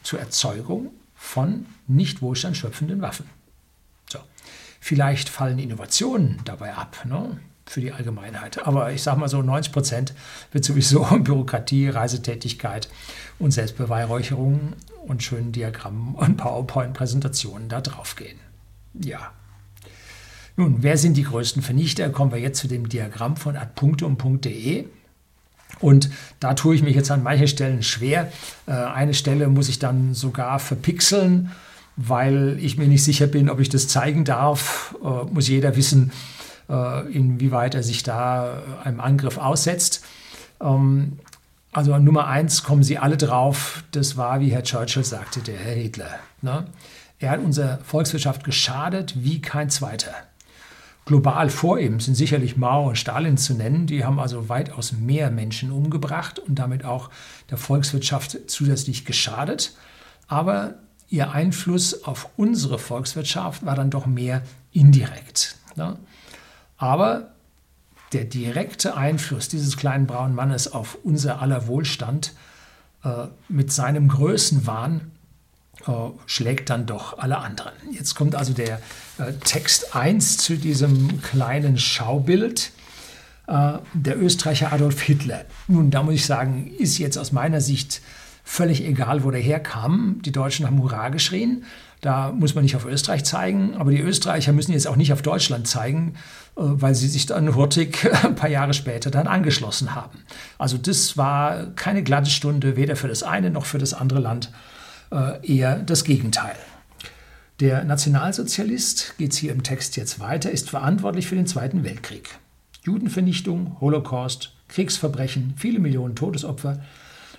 zur 0.02 0.20
Erzeugung 0.20 0.92
von 1.14 1.66
nicht 1.88 2.22
wohlstandsschöpfenden 2.22 3.02
Waffen. 3.02 3.37
Vielleicht 4.80 5.30
fallen 5.30 5.60
Innovationen 5.60 6.40
dabei 6.46 6.74
ab 6.74 6.98
ne, 7.06 7.40
für 7.66 7.82
die 7.82 7.92
Allgemeinheit. 7.92 8.66
Aber 8.66 8.92
ich 8.92 9.04
sage 9.04 9.20
mal 9.20 9.30
so, 9.30 9.42
90 9.42 9.74
Prozent 9.74 10.14
wird 10.52 10.66
sowieso 10.66 11.04
Bürokratie, 11.20 11.90
Reisetätigkeit 11.90 12.90
und 13.40 13.52
Selbstbeweihräucherung 13.52 14.74
und 15.06 15.24
schönen 15.24 15.52
Diagrammen 15.52 16.16
und 16.16 16.38
PowerPoint-Präsentationen 16.38 17.70
da 17.70 17.82
drauf 17.82 18.16
gehen. 18.16 18.40
Ja. 18.94 19.32
Nun, 20.56 20.78
wer 20.82 20.98
sind 20.98 21.18
die 21.18 21.24
größten 21.24 21.62
Vernichter? 21.62 22.10
Kommen 22.10 22.32
wir 22.32 22.40
jetzt 22.40 22.60
zu 22.60 22.68
dem 22.68 22.90
Diagramm 22.90 23.38
von 23.38 23.56
adpunktum.de. 23.56 24.86
Und 25.80 26.10
da 26.40 26.54
tue 26.56 26.76
ich 26.76 26.82
mich 26.82 26.96
jetzt 26.96 27.12
an 27.12 27.24
manchen 27.24 27.48
Stellen 27.48 27.84
schwer. 27.84 28.32
Äh, 28.66 28.72
eine 28.72 29.14
Stelle 29.14 29.48
muss 29.48 29.70
ich 29.70 29.80
dann 29.80 30.14
sogar 30.14 30.60
verpixeln 30.60 31.52
weil 31.98 32.58
ich 32.62 32.78
mir 32.78 32.88
nicht 32.88 33.04
sicher 33.04 33.28
bin, 33.28 33.50
ob 33.50 33.60
ich 33.60 33.70
das 33.70 33.88
zeigen 33.88 34.24
darf. 34.24 34.96
Äh, 35.04 35.34
muss 35.34 35.48
jeder 35.48 35.76
wissen, 35.76 36.12
äh, 36.70 37.12
inwieweit 37.12 37.76
er 37.76 37.84
sich 37.84 38.04
da 38.04 38.62
einem 38.84 39.02
Angriff 39.02 39.38
aussetzt. 39.38 40.06
Ähm, 40.62 41.20
also 41.74 41.94
an 41.94 42.04
Nummer 42.04 42.28
eins 42.28 42.64
kommen 42.64 42.84
Sie 42.84 42.98
alle 42.98 43.18
drauf. 43.18 43.84
Das 43.92 44.16
war, 44.16 44.40
wie 44.40 44.52
Herr 44.52 44.64
Churchill 44.64 45.04
sagte, 45.04 45.42
der 45.42 45.58
Herr 45.58 45.76
Hitler. 45.76 46.20
Ne? 46.42 46.66
Er 47.20 47.32
hat 47.32 47.40
unserer 47.40 47.80
Volkswirtschaft 47.80 48.44
geschadet 48.44 49.16
wie 49.18 49.42
kein 49.42 49.70
zweiter. 49.70 50.14
Global 51.06 51.50
vor 51.50 51.80
ihm 51.80 52.00
sind 52.00 52.16
sicherlich 52.16 52.58
Mao 52.58 52.90
und 52.90 52.98
Stalin 52.98 53.38
zu 53.38 53.54
nennen. 53.54 53.88
Die 53.88 54.04
haben 54.04 54.20
also 54.20 54.50
weitaus 54.50 54.92
mehr 54.92 55.32
Menschen 55.32 55.72
umgebracht 55.72 56.38
und 56.38 56.56
damit 56.56 56.84
auch 56.84 57.10
der 57.50 57.58
Volkswirtschaft 57.58 58.38
zusätzlich 58.48 59.06
geschadet. 59.06 59.74
Aber 60.28 60.76
ihr 61.10 61.32
Einfluss 61.32 62.04
auf 62.04 62.30
unsere 62.38 62.80
Volkswirtschaft 62.80 63.66
war 63.66 63.76
dann 63.76 63.90
doch 63.90 64.06
mehr 64.06 64.42
indirekt. 64.72 65.56
Ne? 65.76 65.98
Aber 66.78 67.32
der 68.14 68.26
direkte 68.26 68.96
Einfluss 68.96 69.50
dieses 69.50 69.78
kleinen 69.78 70.08
braunen 70.08 70.36
Mannes 70.36 70.72
auf 70.72 70.98
unser 71.04 71.42
aller 71.42 71.68
Wohlstand 71.68 72.34
äh, 73.04 73.28
mit 73.50 73.72
seinem 73.72 74.08
Größenwahn 74.08 75.12
äh, 75.86 75.92
schlägt 76.26 76.70
dann 76.70 76.86
doch 76.86 77.18
alle 77.20 77.38
anderen. 77.40 77.74
Jetzt 77.92 78.16
kommt 78.16 78.36
also 78.36 78.54
der 78.54 78.82
äh, 79.18 79.34
Text 79.44 79.96
1 79.96 80.38
zu 80.38 80.58
diesem 80.58 81.22
kleinen 81.22 81.78
Schaubild. 81.78 82.72
Äh, 83.48 83.80
der 83.94 84.22
Österreicher 84.22 84.74
Adolf 84.74 85.02
Hitler. 85.02 85.46
Nun, 85.68 85.92
da 85.92 86.04
muss 86.04 86.16
ich 86.16 86.26
sagen, 86.26 86.72
ist 86.78 86.98
jetzt 86.98 87.18
aus 87.18 87.32
meiner 87.32 87.62
Sicht 87.62 88.02
völlig 88.48 88.86
egal, 88.86 89.26
wo 89.26 89.30
der 89.30 89.42
herkam. 89.42 90.22
Die 90.24 90.32
Deutschen 90.32 90.66
haben 90.66 90.82
Hurra 90.82 91.10
geschrien. 91.10 91.66
Da 92.00 92.32
muss 92.32 92.56
man 92.56 92.64
nicht 92.64 92.78
auf 92.78 92.86
Österreich 92.86 93.26
zeigen, 93.26 93.76
aber 93.76 93.92
die 93.92 94.00
Österreicher 94.00 94.54
müssen 94.54 94.72
jetzt 94.72 94.88
auch 94.88 94.96
nicht 94.96 95.12
auf 95.12 95.22
Deutschland 95.22 95.68
zeigen, 95.68 96.14
äh, 96.56 96.62
weil 96.62 96.96
sie 96.96 97.10
sich 97.10 97.26
dann 97.26 97.56
hurtig 97.56 98.10
ein 98.24 98.36
paar 98.36 98.50
Jahre 98.50 98.74
später 98.74 99.12
dann 99.12 99.28
angeschlossen 99.28 99.96
haben. 99.96 100.20
Also 100.58 100.78
das 100.78 101.18
war 101.18 101.68
keine 101.76 102.04
glatte 102.04 102.30
Stunde, 102.30 102.78
weder 102.78 102.96
für 102.96 103.10
das 103.10 103.22
eine 103.22 103.52
noch 103.52 103.66
für 103.66 103.80
das 103.80 103.94
andere 103.94 104.20
Land, 104.20 104.52
äh, 105.12 105.46
eher 105.46 105.80
das 105.80 106.06
Gegenteil. 106.06 106.56
Der 107.60 107.84
Nationalsozialist, 107.84 109.16
geht 109.18 109.34
es 109.34 109.38
hier 109.38 109.52
im 109.52 109.64
Text 109.64 109.98
jetzt 109.98 110.20
weiter, 110.20 110.52
ist 110.52 110.70
verantwortlich 110.70 111.28
für 111.28 111.36
den 111.36 111.48
Zweiten 111.48 111.84
Weltkrieg. 111.84 112.30
Judenvernichtung, 112.84 113.78
Holocaust, 113.82 114.54
Kriegsverbrechen, 114.70 115.56
viele 115.58 115.80
Millionen 115.80 116.16
Todesopfer, 116.16 116.80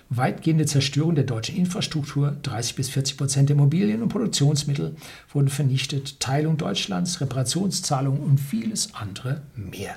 weitgehende 0.09 0.65
Zerstörung 0.65 1.15
der 1.15 1.23
deutschen 1.23 1.55
Infrastruktur, 1.55 2.35
30 2.41 2.75
bis 2.75 2.89
40 2.89 3.17
Prozent 3.17 3.49
der 3.49 3.55
Immobilien 3.55 4.01
und 4.01 4.09
Produktionsmittel 4.09 4.95
wurden 5.31 5.49
vernichtet, 5.49 6.19
Teilung 6.19 6.57
Deutschlands, 6.57 7.21
Reparationszahlungen 7.21 8.21
und 8.21 8.39
vieles 8.39 8.95
andere 8.95 9.41
mehr. 9.55 9.95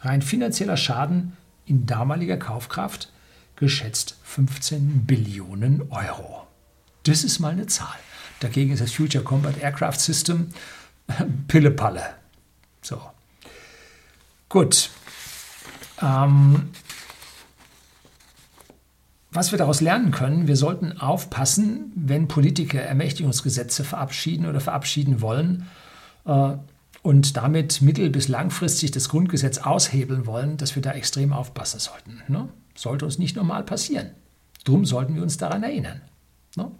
Rein 0.00 0.22
finanzieller 0.22 0.76
Schaden 0.76 1.32
in 1.64 1.86
damaliger 1.86 2.36
Kaufkraft 2.36 3.10
geschätzt 3.56 4.18
15 4.24 5.06
Billionen 5.06 5.90
Euro. 5.90 6.46
Das 7.04 7.24
ist 7.24 7.38
mal 7.38 7.52
eine 7.52 7.66
Zahl. 7.66 7.96
Dagegen 8.40 8.72
ist 8.72 8.82
das 8.82 8.92
Future 8.92 9.24
Combat 9.24 9.58
Aircraft 9.58 9.98
System 9.98 10.48
Pillepalle. 11.48 12.02
So. 12.82 13.00
Gut. 14.48 14.90
Ähm, 16.02 16.70
was 19.36 19.52
wir 19.52 19.58
daraus 19.58 19.80
lernen 19.80 20.10
können, 20.10 20.48
wir 20.48 20.56
sollten 20.56 20.98
aufpassen, 20.98 21.92
wenn 21.94 22.26
Politiker 22.26 22.80
Ermächtigungsgesetze 22.80 23.84
verabschieden 23.84 24.46
oder 24.46 24.60
verabschieden 24.60 25.20
wollen 25.20 25.66
äh, 26.24 26.54
und 27.02 27.36
damit 27.36 27.82
mittel- 27.82 28.10
bis 28.10 28.28
langfristig 28.28 28.90
das 28.90 29.08
Grundgesetz 29.08 29.58
aushebeln 29.58 30.26
wollen, 30.26 30.56
dass 30.56 30.74
wir 30.74 30.82
da 30.82 30.92
extrem 30.92 31.32
aufpassen 31.32 31.78
sollten. 31.78 32.22
Ne? 32.28 32.48
Sollte 32.74 33.04
uns 33.04 33.18
nicht 33.18 33.36
normal 33.36 33.62
passieren. 33.62 34.10
Drum 34.64 34.84
sollten 34.84 35.14
wir 35.14 35.22
uns 35.22 35.36
daran 35.36 35.62
erinnern. 35.62 36.00
Ne? 36.56 36.70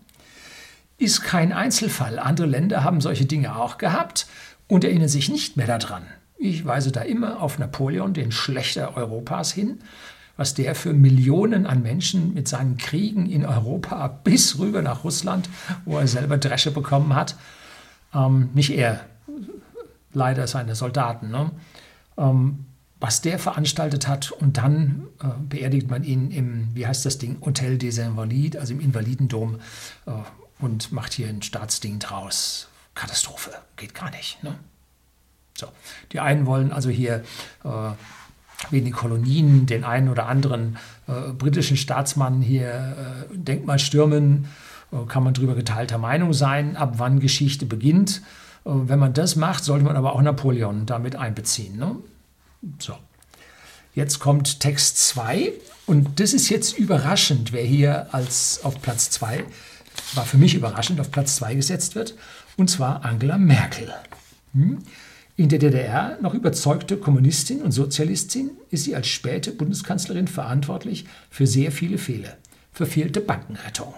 Ist 0.99 1.23
kein 1.23 1.53
Einzelfall. 1.53 2.19
Andere 2.19 2.47
Länder 2.47 2.83
haben 2.83 3.01
solche 3.01 3.27
Dinge 3.27 3.57
auch 3.57 3.77
gehabt 3.79 4.27
und 4.67 4.83
erinnern 4.83 5.09
sich 5.09 5.29
nicht 5.29 5.57
mehr 5.57 5.67
daran. 5.67 6.03
Ich 6.39 6.65
weise 6.65 6.91
da 6.91 7.03
immer 7.03 7.41
auf 7.41 7.59
Napoleon, 7.59 8.15
den 8.15 8.33
Schlechter 8.33 8.97
Europas, 8.97 9.53
hin, 9.53 9.79
was 10.37 10.55
der 10.55 10.75
für 10.75 10.93
Millionen 10.93 11.67
an 11.67 11.83
Menschen 11.83 12.35
mit 12.35 12.49
seinen 12.49 12.77
Kriegen 12.77 13.27
in 13.27 13.45
Europa 13.45 14.07
bis 14.09 14.59
rüber 14.59 14.83
nach 14.83 15.05
Russland, 15.05 15.49
wo 15.85 15.99
er 15.99 16.07
selber 16.07 16.39
Dresche 16.39 16.71
bekommen 16.71 17.15
hat, 17.15 17.37
ähm, 18.15 18.51
nicht 18.55 18.71
er, 18.71 19.01
leider 20.13 20.47
seine 20.47 20.75
Soldaten, 20.75 21.31
ne? 21.31 21.51
ähm, 22.17 22.67
was 22.99 23.21
der 23.21 23.39
veranstaltet 23.39 24.09
hat 24.09 24.33
und 24.33 24.57
dann 24.57 25.07
äh, 25.23 25.27
beerdigt 25.49 25.91
man 25.91 26.03
ihn 26.03 26.31
im, 26.31 26.75
wie 26.75 26.87
heißt 26.87 27.05
das 27.05 27.19
Ding, 27.19 27.39
Hotel 27.45 27.77
des 27.77 27.99
Invalides, 27.99 28.59
also 28.59 28.73
im 28.73 28.81
Invalidendom 28.81 29.61
äh, 30.07 30.11
und 30.59 30.93
macht 30.93 31.13
hier 31.13 31.29
ein 31.29 31.43
Staatsding 31.43 31.99
draus. 31.99 32.69
Katastrophe, 32.95 33.51
geht 33.77 33.95
gar 33.95 34.11
nicht. 34.11 34.43
Ne? 34.43 34.59
So. 35.57 35.69
Die 36.13 36.21
einen 36.21 36.47
wollen 36.47 36.73
also 36.73 36.89
hier 36.89 37.23
äh, 37.65 37.91
wie 38.71 38.79
in 38.79 38.85
den 38.85 38.95
Kolonien 38.95 39.67
den 39.67 39.85
einen 39.85 40.09
oder 40.09 40.27
anderen 40.27 40.79
äh, 41.07 41.33
britischen 41.33 41.77
Staatsmann 41.77 42.41
hier 42.41 43.27
äh, 43.31 43.37
Denkmal 43.37 43.79
stürmen, 43.79 44.47
äh, 44.93 45.07
kann 45.07 45.25
man 45.25 45.35
darüber 45.35 45.55
geteilter 45.55 45.99
Meinung 45.99 46.33
sein, 46.33 46.77
ab 46.77 46.95
wann 46.97 47.21
Geschichte 47.21 47.67
beginnt. 47.67 48.23
Äh, 48.65 48.71
wenn 48.71 48.99
man 48.99 49.13
das 49.13 49.37
macht, 49.37 49.65
sollte 49.65 49.85
man 49.85 49.97
aber 49.97 50.15
auch 50.15 50.23
Napoleon 50.23 50.87
damit 50.87 51.17
einbeziehen. 51.17 51.77
Ne? 51.77 51.97
So. 52.79 52.95
Jetzt 53.95 54.19
kommt 54.19 54.61
Text 54.61 54.99
2 55.09 55.53
und 55.87 56.21
das 56.21 56.35
ist 56.35 56.51
jetzt 56.51 56.79
überraschend, 56.79 57.53
wer 57.53 57.65
hier 57.65 58.13
als 58.13 58.61
auf 58.63 58.83
Platz 58.83 59.11
2, 59.11 59.45
war 60.15 60.25
für 60.25 60.37
mich 60.37 60.55
überraschend, 60.55 61.01
auf 61.01 61.11
Platz 61.11 61.37
2 61.37 61.55
gesetzt 61.55 61.95
wird, 61.95 62.15
und 62.59 62.69
zwar 62.69 63.05
Angela 63.05 63.39
Merkel. 63.39 63.95
Hm? 64.53 64.83
In 65.39 65.51
der 65.51 65.59
DDR 65.59 66.17
noch 66.23 66.33
überzeugte 66.33 66.97
Kommunistin 66.97 67.61
und 67.61 67.71
Sozialistin 67.71 68.53
ist 68.71 68.85
sie 68.85 68.97
als 68.97 69.09
späte 69.09 69.53
Bundeskanzlerin 69.53 70.29
verantwortlich 70.29 71.05
für 71.29 71.47
sehr 71.47 71.73
viele 71.73 71.99
Fehler. 71.99 72.39
Verfehlte 72.73 73.21
Bankenrettung, 73.21 73.93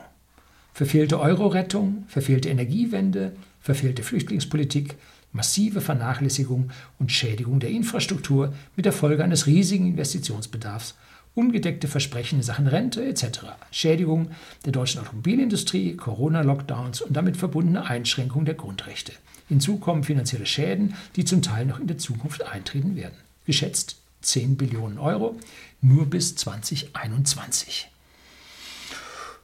verfehlte 0.73 1.21
Euro-Rettung, 1.21 2.03
verfehlte 2.09 2.49
Energiewende, 2.49 3.37
verfehlte 3.61 4.03
Flüchtlingspolitik, 4.03 4.97
massive 5.31 5.81
Vernachlässigung 5.81 6.71
und 6.99 7.13
Schädigung 7.13 7.61
der 7.61 7.71
Infrastruktur 7.71 8.53
mit 8.75 8.85
der 8.85 8.93
Folge 8.93 9.23
eines 9.23 9.47
riesigen 9.47 9.87
Investitionsbedarfs, 9.87 10.97
ungedeckte 11.39 11.87
Versprechen 11.87 12.41
in 12.41 12.43
Sachen 12.43 12.67
Rente 12.67 13.05
etc., 13.05 13.41
Schädigung 13.71 14.33
der 14.65 14.73
deutschen 14.73 15.01
Automobilindustrie, 15.01 15.97
Corona-Lockdowns 15.97 17.01
und 17.01 17.17
damit 17.17 17.37
verbundene 17.37 17.87
Einschränkung 17.87 18.45
der 18.45 18.55
Grundrechte. 18.55 19.13
Hinzu 19.49 19.77
kommen 19.77 20.03
finanzielle 20.03 20.47
Schäden, 20.47 20.95
die 21.15 21.25
zum 21.25 21.41
Teil 21.41 21.65
noch 21.65 21.79
in 21.79 21.87
der 21.87 21.97
Zukunft 21.97 22.45
eintreten 22.45 22.97
werden. 22.97 23.15
Geschätzt 23.47 23.97
10 24.23 24.57
Billionen 24.57 24.99
Euro 24.99 25.39
nur 25.81 26.07
bis 26.07 26.35
2021. 26.35 27.89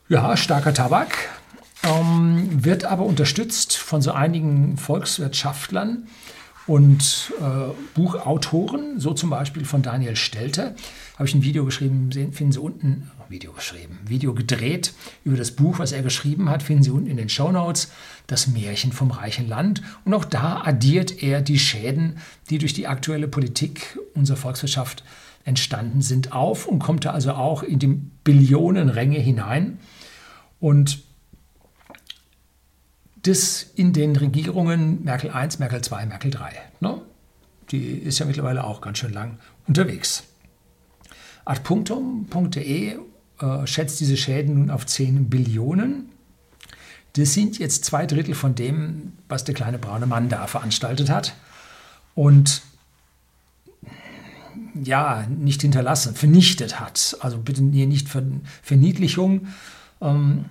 Ja, 0.09 0.37
starker 0.37 0.75
Tabak, 0.75 1.17
ähm, 1.85 2.65
wird 2.65 2.85
aber 2.85 3.05
unterstützt 3.05 3.77
von 3.77 4.03
so 4.03 4.11
einigen 4.11 4.77
Volkswirtschaftlern 4.79 6.09
und 6.66 7.33
äh, 7.40 7.73
Buchautoren, 7.94 8.99
so 8.99 9.12
zum 9.12 9.30
Beispiel 9.30 9.64
von 9.64 9.83
Daniel 9.83 10.16
Stelter, 10.16 10.75
habe 11.16 11.28
ich 11.28 11.35
ein 11.35 11.42
Video 11.42 11.64
geschrieben, 11.64 12.11
finden 12.33 12.52
Sie 12.52 12.59
unten, 12.59 13.11
Video 13.28 13.52
geschrieben, 13.52 13.99
Video 14.06 14.35
gedreht 14.35 14.92
über 15.25 15.37
das 15.37 15.50
Buch, 15.50 15.78
was 15.78 15.92
er 15.92 16.02
geschrieben 16.02 16.49
hat, 16.49 16.62
finden 16.62 16.83
Sie 16.83 16.90
unten 16.90 17.09
in 17.09 17.16
den 17.16 17.28
Show 17.28 17.52
Notes, 17.52 17.92
das 18.26 18.47
Märchen 18.47 18.92
vom 18.92 19.11
reichen 19.11 19.49
Land. 19.49 19.83
Und 20.04 20.14
auch 20.14 20.25
da 20.25 20.62
addiert 20.64 21.23
er 21.23 21.42
die 21.42 21.59
Schäden, 21.59 22.18
die 22.50 22.59
durch 22.59 22.73
die 22.73 22.87
aktuelle 22.87 23.28
Politik 23.28 23.99
unserer 24.14 24.37
Volkswirtschaft 24.37 25.04
entstanden 25.44 26.00
sind, 26.00 26.33
auf 26.33 26.66
und 26.66 26.78
kommt 26.78 27.04
da 27.04 27.11
also 27.11 27.33
auch 27.33 27.62
in 27.62 27.78
die 27.78 28.00
Billionenränge 28.25 29.18
hinein. 29.18 29.78
Und 30.61 31.04
das 33.25 33.66
in 33.75 33.93
den 33.93 34.16
Regierungen 34.16 35.02
Merkel 35.04 35.31
I, 35.31 35.49
Merkel 35.59 35.81
II, 35.81 36.07
Merkel 36.07 36.35
III. 36.35 36.61
Ne? 36.81 37.00
Die 37.71 37.93
ist 37.99 38.19
ja 38.19 38.26
mittlerweile 38.26 38.64
auch 38.64 38.81
ganz 38.81 38.99
schön 38.99 39.12
lang 39.12 39.38
unterwegs. 39.66 40.25
Adpunktum.de 41.45 42.99
äh, 43.40 43.66
schätzt 43.66 44.00
diese 44.00 44.16
Schäden 44.16 44.54
nun 44.54 44.71
auf 44.71 44.87
10 44.87 45.28
Billionen. 45.28 46.11
Das 47.14 47.33
sind 47.33 47.59
jetzt 47.59 47.85
zwei 47.85 48.07
Drittel 48.07 48.35
von 48.35 48.54
dem, 48.54 49.12
was 49.28 49.45
der 49.45 49.54
kleine 49.54 49.78
braune 49.78 50.07
Mann 50.07 50.28
da 50.28 50.47
veranstaltet 50.47 51.11
hat. 51.11 51.35
Und 52.14 52.62
ja, 54.83 55.26
nicht 55.28 55.62
hinterlassen, 55.62 56.14
vernichtet 56.14 56.81
hat. 56.81 57.16
Also 57.21 57.38
bitte 57.38 57.62
hier 57.73 57.87
nicht 57.87 58.09
Verniedlichung. 58.62 59.49
Ähm, 60.00 60.47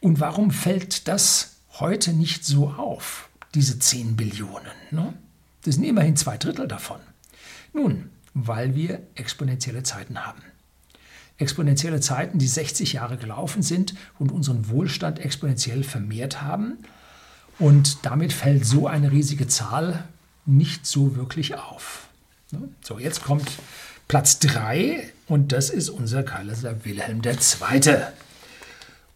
und 0.00 0.20
warum 0.20 0.50
fällt 0.50 1.08
das 1.08 1.57
heute 1.80 2.12
nicht 2.12 2.44
so 2.44 2.68
auf, 2.70 3.28
diese 3.54 3.78
10 3.78 4.16
Billionen? 4.16 4.72
Ne? 4.90 5.14
Das 5.64 5.76
sind 5.76 5.84
immerhin 5.84 6.16
zwei 6.16 6.36
Drittel 6.36 6.68
davon. 6.68 7.00
Nun, 7.72 8.10
weil 8.34 8.74
wir 8.74 9.00
exponentielle 9.14 9.82
Zeiten 9.82 10.24
haben. 10.24 10.42
Exponentielle 11.38 12.00
Zeiten, 12.00 12.38
die 12.38 12.48
60 12.48 12.94
Jahre 12.94 13.16
gelaufen 13.16 13.62
sind 13.62 13.94
und 14.18 14.32
unseren 14.32 14.68
Wohlstand 14.68 15.20
exponentiell 15.20 15.84
vermehrt 15.84 16.42
haben. 16.42 16.78
Und 17.58 18.04
damit 18.04 18.32
fällt 18.32 18.64
so 18.64 18.86
eine 18.86 19.12
riesige 19.12 19.46
Zahl 19.46 20.04
nicht 20.46 20.86
so 20.86 21.16
wirklich 21.16 21.54
auf. 21.56 22.08
So, 22.82 22.98
jetzt 22.98 23.22
kommt 23.22 23.48
Platz 24.08 24.38
3 24.38 25.12
und 25.26 25.52
das 25.52 25.68
ist 25.68 25.90
unser 25.90 26.22
Kaiser 26.22 26.84
Wilhelm 26.84 27.20
II. 27.22 27.96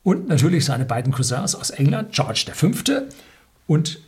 Und 0.03 0.29
natürlich 0.29 0.65
seine 0.65 0.85
beiden 0.85 1.13
Cousins 1.13 1.55
aus 1.55 1.71
England, 1.71 2.13
George 2.13 2.47
V. 2.53 2.69
und 3.67 4.01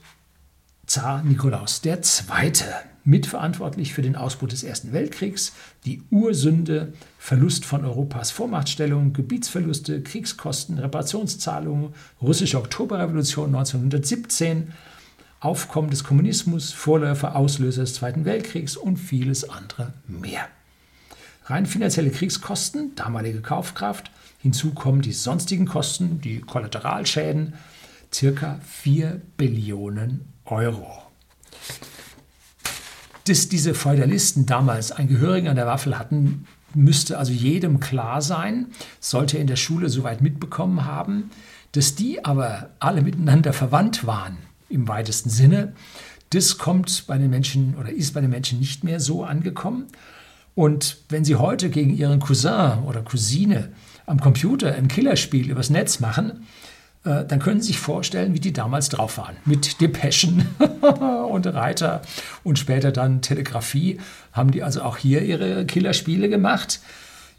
Zar 0.87 1.23
Nikolaus 1.23 1.83
II 1.85 2.01
mitverantwortlich 3.05 3.93
für 3.93 4.03
den 4.03 4.17
Ausbruch 4.17 4.49
des 4.49 4.65
Ersten 4.65 4.93
Weltkriegs, 4.93 5.53
die 5.85 6.03
Ursünde, 6.11 6.95
Verlust 7.19 7.65
von 7.65 7.85
Europas 7.85 8.31
Vormachtstellung, 8.31 9.13
Gebietsverluste, 9.13 10.03
Kriegskosten, 10.03 10.79
Reparationszahlungen, 10.79 11.95
russische 12.21 12.59
Oktoberrevolution 12.59 13.55
1917, 13.55 14.73
Aufkommen 15.41 15.91
des 15.91 16.05
Kommunismus, 16.05 16.73
Vorläufer, 16.73 17.37
Auslöser 17.37 17.83
des 17.83 17.93
Zweiten 17.93 18.25
Weltkriegs 18.25 18.79
und 18.79 18.97
vieles 18.97 19.49
andere 19.49 19.93
mehr. 20.09 20.49
Rein 21.47 21.67
finanzielle 21.67 22.11
Kriegskosten, 22.11 22.95
damalige 22.95 23.43
Kaufkraft, 23.43 24.11
hinzu 24.39 24.73
kommen 24.73 25.03
die 25.03 25.13
sonstigen 25.13 25.67
Kosten, 25.67 26.23
die 26.23 26.41
Kollateralschäden, 26.41 27.53
circa 28.13 28.61
4 28.65 29.21
Billionen 29.37 30.25
Euro. 30.47 31.03
Dass 33.27 33.51
diese 33.51 33.75
Feudalisten 33.75 34.47
damals 34.47 34.91
einen 34.91 35.09
Gehörigen 35.09 35.49
an 35.49 35.57
der 35.57 35.67
Waffel 35.67 35.99
hatten, 35.99 36.47
müsste 36.73 37.19
also 37.19 37.33
jedem 37.33 37.79
klar 37.79 38.23
sein, 38.23 38.69
sollte 39.01 39.37
er 39.37 39.43
in 39.43 39.47
der 39.47 39.57
Schule 39.57 39.91
soweit 39.91 40.23
mitbekommen 40.23 40.87
haben, 40.87 41.31
dass 41.73 41.95
die 41.95 42.25
aber 42.25 42.71
alle 42.79 43.03
miteinander 43.03 43.53
verwandt 43.53 44.07
waren, 44.07 44.39
im 44.71 44.89
weitesten 44.89 45.29
Sinne, 45.29 45.75
das 46.31 46.57
kommt 46.57 47.05
bei 47.07 47.19
den 47.19 47.29
Menschen 47.29 47.77
oder 47.77 47.91
ist 47.91 48.15
bei 48.15 48.23
den 48.23 48.31
Menschen 48.31 48.61
nicht 48.61 48.83
mehr 48.83 48.99
so 48.99 49.25
angekommen. 49.25 49.87
Und 50.55 50.99
wenn 51.09 51.25
Sie 51.25 51.37
heute 51.37 51.71
gegen 51.71 51.95
Ihren 51.95 52.21
Cousin 52.21 52.85
oder 52.87 53.03
Cousine 53.03 53.73
am 54.07 54.21
Computer 54.21 54.75
ein 54.75 54.89
Killerspiel 54.89 55.51
übers 55.51 55.71
Netz 55.71 56.01
machen, 56.01 56.47
äh, 57.05 57.25
dann 57.25 57.39
können 57.39 57.61
Sie 57.61 57.69
sich 57.69 57.79
vorstellen, 57.79 58.35
wie 58.35 58.41
die 58.41 58.53
damals 58.53 58.89
drauf 58.89 59.19
waren. 59.19 59.37
Mit 59.45 59.81
Depeschen 59.81 60.47
und 61.31 61.47
Reiter 61.47 62.03
und 62.43 62.59
später 62.59 62.93
dann 62.93 63.23
Telegrafie 63.23 63.99
haben 64.33 64.51
die 64.51 64.63
also 64.63 64.83
auch 64.83 64.97
hier 64.97 65.23
ihre 65.23 65.67
Killerspiele 65.67 66.29
gemacht. 66.29 66.81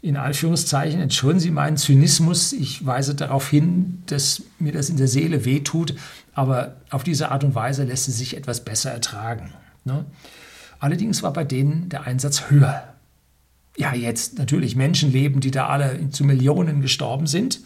In 0.02 0.16
Anführungszeichen, 0.16 1.00
entschuldigen 1.00 1.40
Sie 1.40 1.50
meinen 1.50 1.78
Zynismus, 1.78 2.52
ich 2.52 2.84
weise 2.84 3.14
darauf 3.14 3.48
hin, 3.48 4.02
dass 4.06 4.42
mir 4.58 4.72
das 4.72 4.90
in 4.90 4.98
der 4.98 5.08
Seele 5.08 5.44
wehtut, 5.44 5.94
aber 6.34 6.76
auf 6.90 7.02
diese 7.02 7.30
Art 7.30 7.42
und 7.44 7.54
Weise 7.54 7.84
lässt 7.84 8.08
es 8.08 8.18
sich 8.18 8.36
etwas 8.36 8.62
besser 8.62 8.90
ertragen. 8.90 9.52
Ne? 9.84 10.04
Allerdings 10.78 11.22
war 11.22 11.32
bei 11.32 11.44
denen 11.44 11.88
der 11.88 12.06
Einsatz 12.06 12.50
höher. 12.50 12.95
Ja, 13.76 13.94
jetzt 13.94 14.38
natürlich 14.38 14.74
Menschenleben, 14.76 15.40
die 15.40 15.50
da 15.50 15.66
alle 15.66 16.10
zu 16.10 16.24
Millionen 16.24 16.80
gestorben 16.80 17.26
sind, 17.26 17.60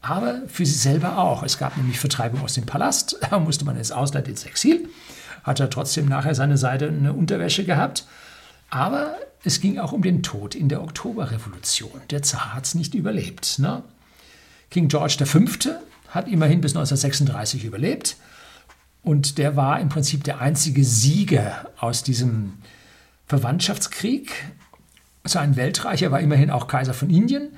aber 0.00 0.42
für 0.48 0.64
sie 0.64 0.78
selber 0.78 1.18
auch. 1.18 1.42
Es 1.42 1.58
gab 1.58 1.76
nämlich 1.76 2.00
Vertreibung 2.00 2.42
aus 2.42 2.54
dem 2.54 2.66
Palast, 2.66 3.16
da 3.30 3.38
musste 3.38 3.64
man 3.64 3.76
ins 3.76 3.92
Ausland 3.92 4.28
ins 4.28 4.44
Exil, 4.44 4.88
hat 5.44 5.60
er 5.60 5.70
trotzdem 5.70 6.06
nachher 6.06 6.34
seine 6.34 6.56
Seite 6.56 6.88
eine 6.88 7.12
Unterwäsche 7.12 7.64
gehabt. 7.64 8.06
Aber 8.70 9.16
es 9.44 9.60
ging 9.60 9.78
auch 9.78 9.92
um 9.92 10.02
den 10.02 10.22
Tod 10.22 10.54
in 10.54 10.68
der 10.68 10.82
Oktoberrevolution. 10.82 12.00
Der 12.10 12.22
Zar 12.22 12.54
hat 12.54 12.64
es 12.64 12.74
nicht 12.74 12.94
überlebt. 12.94 13.58
Ne? 13.58 13.82
King 14.70 14.88
George 14.88 15.26
V 15.26 15.40
hat 16.08 16.28
immerhin 16.28 16.60
bis 16.60 16.72
1936 16.72 17.64
überlebt. 17.64 18.16
Und 19.02 19.38
der 19.38 19.56
war 19.56 19.80
im 19.80 19.88
Prinzip 19.88 20.24
der 20.24 20.40
einzige 20.40 20.84
Sieger 20.84 21.70
aus 21.78 22.02
diesem 22.02 22.54
Verwandtschaftskrieg. 23.26 24.32
So 25.24 25.38
ein 25.38 25.56
Weltreich, 25.56 26.02
er 26.02 26.10
war 26.10 26.20
immerhin 26.20 26.50
auch 26.50 26.66
Kaiser 26.66 26.94
von 26.94 27.10
Indien, 27.10 27.50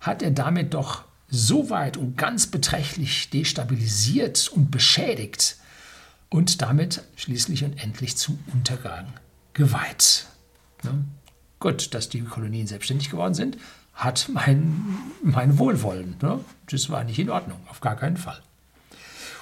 hat 0.00 0.22
er 0.22 0.32
damit 0.32 0.74
doch 0.74 1.04
so 1.28 1.70
weit 1.70 1.96
und 1.96 2.16
ganz 2.18 2.46
beträchtlich 2.46 3.30
destabilisiert 3.30 4.48
und 4.48 4.70
beschädigt 4.70 5.56
und 6.28 6.62
damit 6.62 7.02
schließlich 7.16 7.64
und 7.64 7.82
endlich 7.82 8.16
zum 8.16 8.38
Untergang 8.52 9.06
geweiht. 9.54 10.26
Ne? 10.82 11.04
Gut, 11.60 11.94
dass 11.94 12.08
die 12.08 12.22
Kolonien 12.22 12.66
selbstständig 12.66 13.10
geworden 13.10 13.34
sind, 13.34 13.56
hat 13.94 14.28
mein, 14.32 14.84
mein 15.22 15.58
Wohlwollen. 15.58 16.16
Ne? 16.20 16.40
Das 16.70 16.90
war 16.90 17.04
nicht 17.04 17.18
in 17.18 17.30
Ordnung, 17.30 17.60
auf 17.68 17.80
gar 17.80 17.96
keinen 17.96 18.16
Fall. 18.16 18.40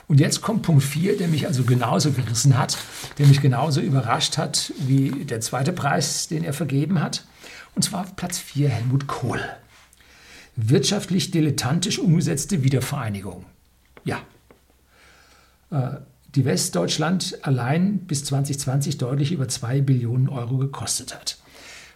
Und 0.06 0.18
jetzt 0.18 0.40
kommt 0.40 0.62
Punkt 0.62 0.82
4, 0.82 1.16
der 1.18 1.28
mich 1.28 1.46
also 1.46 1.62
genauso 1.62 2.10
gerissen 2.10 2.58
hat, 2.58 2.76
der 3.18 3.28
mich 3.28 3.40
genauso 3.40 3.80
überrascht 3.80 4.38
hat 4.38 4.72
wie 4.78 5.24
der 5.24 5.40
zweite 5.40 5.72
Preis, 5.72 6.26
den 6.26 6.42
er 6.42 6.52
vergeben 6.52 7.00
hat. 7.00 7.24
Und 7.74 7.82
zwar 7.82 8.02
auf 8.02 8.16
Platz 8.16 8.38
4 8.38 8.68
Helmut 8.68 9.06
Kohl. 9.06 9.40
Wirtschaftlich 10.56 11.30
dilettantisch 11.30 11.98
umgesetzte 11.98 12.62
Wiedervereinigung. 12.62 13.46
Ja. 14.04 14.20
Äh, 15.70 16.00
die 16.34 16.44
Westdeutschland 16.44 17.38
allein 17.42 18.00
bis 18.00 18.24
2020 18.24 18.98
deutlich 18.98 19.32
über 19.32 19.48
2 19.48 19.80
Billionen 19.80 20.28
Euro 20.28 20.58
gekostet 20.58 21.14
hat. 21.14 21.38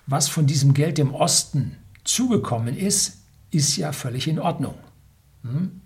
Was 0.07 0.29
von 0.29 0.47
diesem 0.47 0.75
Geld 0.75 0.99
dem 0.99 1.15
Osten 1.15 1.77
zugekommen 2.05 2.77
ist, 2.77 3.19
ist 3.51 3.77
ja 3.77 3.93
völlig 3.93 4.29
in 4.29 4.39
Ordnung. 4.39 4.75
Hm? 5.43 5.81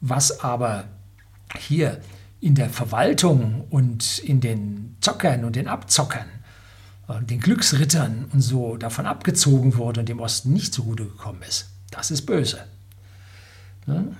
Was 0.00 0.40
aber 0.40 0.84
hier 1.58 2.00
in 2.40 2.54
der 2.54 2.70
Verwaltung 2.70 3.66
und 3.70 4.18
in 4.20 4.40
den 4.40 4.96
Zockern 5.00 5.44
und 5.44 5.56
den 5.56 5.68
Abzockern, 5.68 6.28
den 7.08 7.40
Glücksrittern 7.40 8.26
und 8.32 8.40
so 8.40 8.76
davon 8.76 9.06
abgezogen 9.06 9.76
wurde 9.76 10.00
und 10.00 10.08
dem 10.08 10.20
Osten 10.20 10.52
nicht 10.52 10.74
zugute 10.74 11.04
gekommen 11.04 11.42
ist, 11.48 11.68
das 11.90 12.10
ist 12.10 12.22
böse. 12.22 12.58
Hm? 13.86 14.14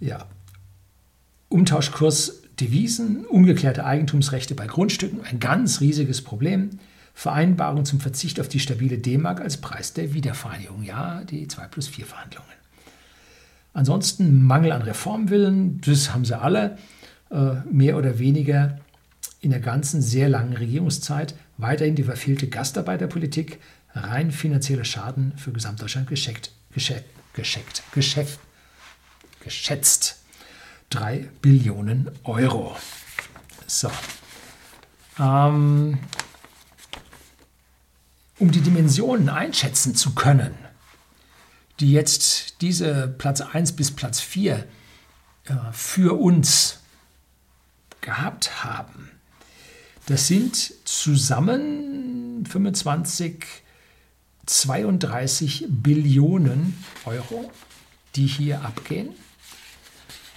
Ja. 0.00 0.26
Umtauschkurs 1.48 2.42
Devisen, 2.60 3.24
ungeklärte 3.24 3.84
Eigentumsrechte 3.84 4.54
bei 4.54 4.66
Grundstücken, 4.66 5.24
ein 5.24 5.40
ganz 5.40 5.80
riesiges 5.80 6.22
Problem. 6.22 6.70
Vereinbarung 7.14 7.84
zum 7.84 8.00
Verzicht 8.00 8.38
auf 8.40 8.48
die 8.48 8.60
stabile 8.60 8.98
D-Mark 8.98 9.40
als 9.40 9.56
Preis 9.56 9.92
der 9.92 10.14
Wiedervereinigung. 10.14 10.82
Ja, 10.82 11.24
die 11.24 11.48
2 11.48 11.66
plus 11.66 11.88
4 11.88 12.06
Verhandlungen. 12.06 12.48
Ansonsten 13.72 14.42
Mangel 14.42 14.72
an 14.72 14.82
Reformwillen, 14.82 15.80
das 15.80 16.12
haben 16.12 16.24
sie 16.24 16.38
alle, 16.38 16.78
äh, 17.30 17.54
mehr 17.70 17.96
oder 17.96 18.18
weniger 18.18 18.78
in 19.40 19.50
der 19.50 19.60
ganzen 19.60 20.02
sehr 20.02 20.28
langen 20.28 20.56
Regierungszeit. 20.56 21.34
Weiterhin 21.56 21.94
die 21.94 22.04
verfehlte 22.04 22.48
Gastarbeiterpolitik, 22.48 23.60
rein 23.94 24.30
finanzieller 24.30 24.84
Schaden 24.84 25.32
für 25.36 25.52
Gesamtdeutschland 25.52 26.08
gescheckt, 26.08 26.52
gescheckt, 26.72 27.08
gescheckt, 27.34 27.82
geschäft, 27.92 28.40
geschätzt. 29.40 30.18
3 30.90 31.28
Billionen 31.42 32.10
Euro. 32.24 32.74
So. 33.66 33.90
Ähm, 35.18 35.98
um 38.38 38.50
die 38.50 38.60
Dimensionen 38.60 39.28
einschätzen 39.28 39.94
zu 39.94 40.14
können, 40.14 40.54
die 41.80 41.92
jetzt 41.92 42.62
diese 42.62 43.08
Platz 43.08 43.40
1 43.40 43.72
bis 43.72 43.90
Platz 43.90 44.20
4 44.20 44.64
äh, 45.44 45.54
für 45.72 46.18
uns 46.18 46.80
gehabt 48.00 48.64
haben, 48.64 49.10
das 50.08 50.26
sind 50.26 50.72
zusammen 50.86 52.46
25, 52.46 53.44
32 54.46 55.66
Billionen 55.68 56.82
Euro, 57.04 57.52
die 58.16 58.26
hier 58.26 58.64
abgehen. 58.64 59.10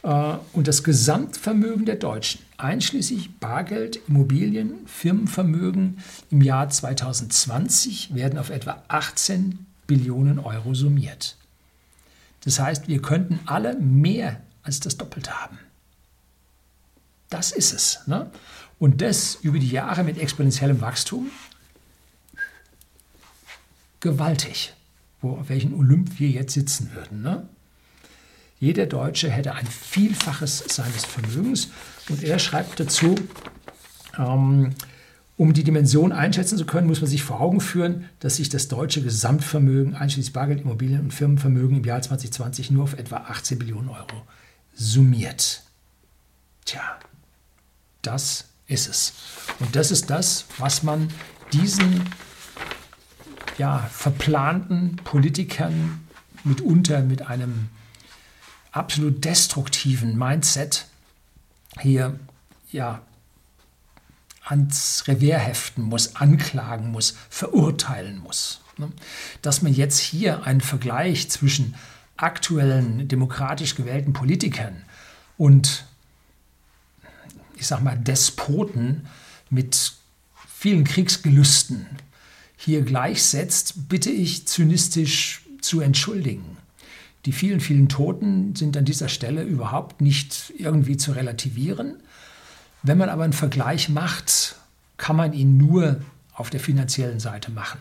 Äh, 0.03 0.33
und 0.51 0.67
das 0.67 0.83
Gesamtvermögen 0.83 1.85
der 1.85 1.95
Deutschen, 1.95 2.41
einschließlich 2.57 3.39
Bargeld, 3.39 4.01
Immobilien, 4.09 4.85
Firmenvermögen 4.87 5.99
im 6.31 6.41
Jahr 6.41 6.69
2020, 6.69 8.13
werden 8.13 8.39
auf 8.39 8.49
etwa 8.49 8.83
18 8.89 9.65
Billionen 9.87 10.39
Euro 10.39 10.73
summiert. 10.73 11.37
Das 12.43 12.59
heißt, 12.59 12.89
wir 12.89 13.01
könnten 13.01 13.39
alle 13.45 13.79
mehr 13.79 14.41
als 14.63 14.81
das 14.81 14.97
Doppelte 14.97 15.31
haben. 15.31 15.59
Das 17.29 17.53
ist 17.53 17.71
es. 17.71 17.99
Ne? 18.07 18.29
Und 18.81 18.99
das 19.01 19.35
über 19.43 19.59
die 19.59 19.69
Jahre 19.69 20.03
mit 20.03 20.17
exponentiellem 20.17 20.81
Wachstum. 20.81 21.29
Gewaltig. 23.99 24.73
Wo, 25.21 25.33
auf 25.33 25.49
welchen 25.49 25.75
Olymp 25.75 26.19
wir 26.19 26.29
jetzt 26.29 26.53
sitzen 26.53 26.89
würden. 26.95 27.21
Ne? 27.21 27.47
Jeder 28.59 28.87
Deutsche 28.87 29.29
hätte 29.29 29.53
ein 29.53 29.67
Vielfaches 29.67 30.63
seines 30.67 31.05
Vermögens. 31.05 31.69
Und 32.09 32.23
er 32.23 32.39
schreibt 32.39 32.79
dazu, 32.79 33.13
ähm, 34.17 34.71
um 35.37 35.53
die 35.53 35.63
Dimension 35.63 36.11
einschätzen 36.11 36.57
zu 36.57 36.65
können, 36.65 36.87
muss 36.87 37.01
man 37.01 37.09
sich 37.09 37.21
vor 37.21 37.39
Augen 37.39 37.61
führen, 37.61 38.09
dass 38.19 38.37
sich 38.37 38.49
das 38.49 38.67
deutsche 38.67 39.03
Gesamtvermögen, 39.03 39.93
einschließlich 39.93 40.33
Bargeld, 40.33 40.61
Immobilien 40.61 41.01
und 41.01 41.13
Firmenvermögen 41.13 41.77
im 41.77 41.83
Jahr 41.83 42.01
2020 42.01 42.71
nur 42.71 42.85
auf 42.85 42.93
etwa 42.97 43.17
18 43.17 43.59
Billionen 43.59 43.89
Euro 43.89 44.23
summiert. 44.73 45.61
Tja, 46.65 46.97
das 48.01 48.50
ist 48.71 48.87
es. 48.87 49.13
Und 49.59 49.75
das 49.75 49.91
ist 49.91 50.09
das, 50.09 50.45
was 50.57 50.83
man 50.83 51.09
diesen 51.53 52.09
ja, 53.57 53.89
verplanten 53.91 54.95
Politikern 55.03 56.07
mitunter 56.43 57.01
mit 57.01 57.27
einem 57.27 57.69
absolut 58.71 59.23
destruktiven 59.23 60.17
Mindset 60.17 60.87
hier 61.79 62.19
ja 62.71 63.01
ans 64.43 65.03
Revier 65.07 65.37
heften 65.37 65.83
muss, 65.83 66.15
anklagen 66.15 66.91
muss, 66.91 67.15
verurteilen 67.29 68.17
muss. 68.17 68.61
Ne? 68.77 68.91
Dass 69.41 69.61
man 69.61 69.73
jetzt 69.73 69.99
hier 69.99 70.43
einen 70.45 70.61
Vergleich 70.61 71.29
zwischen 71.29 71.75
aktuellen 72.17 73.07
demokratisch 73.07 73.75
gewählten 73.75 74.13
Politikern 74.13 74.83
und 75.37 75.85
ich 77.61 77.67
sag 77.67 77.83
mal 77.83 77.95
Despoten 77.95 79.05
mit 79.51 79.93
vielen 80.57 80.83
Kriegsgelüsten 80.83 81.85
hier 82.57 82.81
gleichsetzt, 82.81 83.87
bitte 83.87 84.09
ich 84.09 84.47
zynistisch 84.47 85.43
zu 85.61 85.79
entschuldigen. 85.79 86.57
Die 87.25 87.31
vielen, 87.31 87.59
vielen 87.59 87.87
Toten 87.87 88.55
sind 88.55 88.75
an 88.77 88.85
dieser 88.85 89.09
Stelle 89.09 89.43
überhaupt 89.43 90.01
nicht 90.01 90.53
irgendwie 90.57 90.97
zu 90.97 91.11
relativieren. 91.11 91.97
Wenn 92.81 92.97
man 92.97 93.09
aber 93.09 93.25
einen 93.25 93.33
Vergleich 93.33 93.89
macht, 93.89 94.55
kann 94.97 95.15
man 95.15 95.31
ihn 95.33 95.57
nur 95.57 96.01
auf 96.33 96.49
der 96.49 96.59
finanziellen 96.59 97.19
Seite 97.19 97.51
machen. 97.51 97.79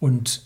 Und 0.00 0.42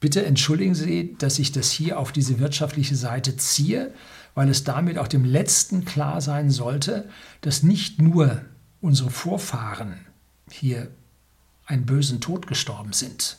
bitte 0.00 0.26
entschuldigen 0.26 0.74
Sie, 0.74 1.14
dass 1.16 1.38
ich 1.38 1.52
das 1.52 1.70
hier 1.70 1.96
auf 1.96 2.10
diese 2.10 2.40
wirtschaftliche 2.40 2.96
Seite 2.96 3.36
ziehe, 3.36 3.94
weil 4.34 4.48
es 4.48 4.64
damit 4.64 4.98
auch 4.98 5.08
dem 5.08 5.24
Letzten 5.24 5.84
klar 5.84 6.20
sein 6.20 6.50
sollte, 6.50 7.08
dass 7.40 7.62
nicht 7.62 8.00
nur 8.00 8.42
unsere 8.80 9.10
Vorfahren 9.10 9.94
hier 10.50 10.90
einen 11.66 11.86
bösen 11.86 12.20
Tod 12.20 12.46
gestorben 12.46 12.92
sind, 12.92 13.38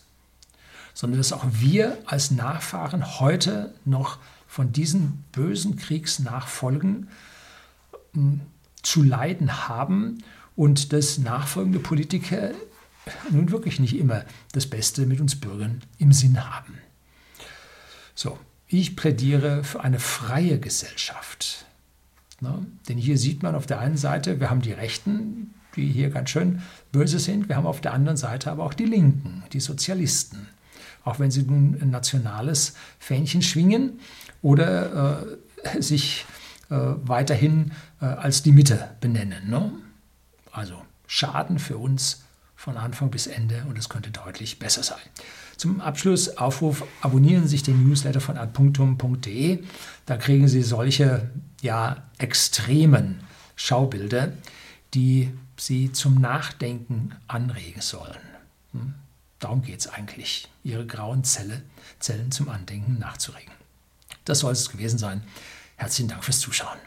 sondern 0.93 1.19
dass 1.19 1.33
auch 1.33 1.45
wir 1.51 1.97
als 2.05 2.31
Nachfahren 2.31 3.19
heute 3.19 3.73
noch 3.83 4.17
von 4.47 4.71
diesen 4.71 5.23
bösen 5.31 5.75
Kriegsnachfolgen 5.75 7.09
hm, 8.13 8.41
zu 8.81 9.03
leiden 9.03 9.67
haben 9.67 10.23
und 10.55 10.93
dass 10.93 11.17
nachfolgende 11.17 11.79
Politiker 11.79 12.51
nun 13.29 13.51
wirklich 13.51 13.79
nicht 13.79 13.95
immer 13.97 14.23
das 14.53 14.67
Beste 14.67 15.05
mit 15.05 15.19
uns 15.19 15.39
Bürgern 15.39 15.81
im 15.97 16.11
Sinn 16.11 16.43
haben. 16.49 16.79
So, 18.15 18.39
ich 18.67 18.95
plädiere 18.95 19.63
für 19.63 19.81
eine 19.81 19.99
freie 19.99 20.59
Gesellschaft. 20.59 21.65
Ne? 22.41 22.65
Denn 22.89 22.97
hier 22.97 23.17
sieht 23.17 23.43
man 23.43 23.55
auf 23.55 23.65
der 23.65 23.79
einen 23.79 23.97
Seite, 23.97 24.39
wir 24.39 24.49
haben 24.49 24.61
die 24.61 24.71
Rechten, 24.71 25.53
die 25.75 25.87
hier 25.87 26.09
ganz 26.09 26.29
schön 26.29 26.61
böse 26.91 27.19
sind. 27.19 27.49
Wir 27.49 27.55
haben 27.57 27.67
auf 27.67 27.81
der 27.81 27.93
anderen 27.93 28.17
Seite 28.17 28.51
aber 28.51 28.63
auch 28.63 28.73
die 28.73 28.85
Linken, 28.85 29.43
die 29.53 29.59
Sozialisten. 29.59 30.47
Auch 31.03 31.19
wenn 31.19 31.31
sie 31.31 31.43
nun 31.43 31.77
ein 31.79 31.91
nationales 31.91 32.75
Fähnchen 32.99 33.41
schwingen 33.41 33.99
oder 34.41 35.23
äh, 35.63 35.81
sich 35.81 36.25
äh, 36.69 36.75
weiterhin 36.75 37.71
äh, 38.01 38.05
als 38.05 38.41
die 38.41 38.51
Mitte 38.51 38.89
benennen. 39.01 39.49
Ne? 39.49 39.71
Also 40.51 40.81
Schaden 41.07 41.59
für 41.59 41.77
uns 41.77 42.24
von 42.65 42.77
Anfang 42.77 43.11
bis 43.11 43.27
Ende 43.27 43.63
und 43.69 43.77
es 43.77 43.89
könnte 43.89 44.09
deutlich 44.09 44.57
besser 44.57 44.81
sein. 44.81 44.97
Zum 45.55 45.81
Abschluss 45.81 46.37
Aufruf, 46.37 46.83
abonnieren 46.99 47.43
Sie 47.43 47.49
sich 47.49 47.61
den 47.61 47.87
Newsletter 47.87 48.19
von 48.19 48.37
adpunktum.de. 48.37 49.63
Da 50.07 50.17
kriegen 50.17 50.47
Sie 50.47 50.63
solche 50.63 51.29
ja, 51.61 51.97
extremen 52.17 53.19
Schaubilder, 53.55 54.33
die 54.95 55.31
Sie 55.57 55.91
zum 55.91 56.19
Nachdenken 56.19 57.11
anregen 57.27 57.81
sollen. 57.81 58.17
Hm? 58.71 58.95
Darum 59.37 59.61
geht 59.61 59.81
es 59.81 59.87
eigentlich, 59.87 60.49
Ihre 60.63 60.87
grauen 60.87 61.23
Zelle, 61.23 61.61
Zellen 61.99 62.31
zum 62.31 62.49
Andenken 62.49 62.97
nachzuregen. 62.97 63.53
Das 64.25 64.39
soll 64.39 64.53
es 64.53 64.71
gewesen 64.71 64.97
sein. 64.97 65.21
Herzlichen 65.75 66.09
Dank 66.09 66.23
fürs 66.23 66.39
Zuschauen. 66.39 66.79